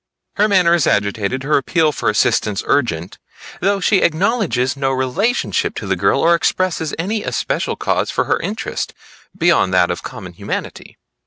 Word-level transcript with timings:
Her 0.37 0.47
manner 0.47 0.73
is 0.73 0.87
agitated, 0.87 1.43
her 1.43 1.57
appeal 1.59 1.91
for 1.91 2.09
assistance 2.09 2.63
urgent, 2.65 3.19
though 3.59 3.79
she 3.79 3.97
acknowledges 3.99 4.75
no 4.75 4.89
relationship 4.91 5.75
to 5.75 5.85
the 5.85 5.95
girl 5.95 6.21
or 6.21 6.33
expresses 6.33 6.95
any 6.97 7.21
especial 7.23 7.75
cause 7.75 8.09
for 8.09 8.23
her 8.23 8.39
interest 8.39 8.95
beyond 9.37 9.75
that 9.75 9.91
of 9.91 10.01
common 10.01 10.33
humanity. 10.33 10.97